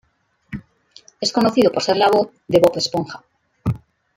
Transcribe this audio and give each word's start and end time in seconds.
Es 1.19 1.31
conocido 1.31 1.71
por 1.71 1.83
ser 1.83 1.95
la 1.97 2.09
voz 2.09 2.29
de 2.47 2.59
Bob 2.59 2.75
Esponja. 2.75 3.23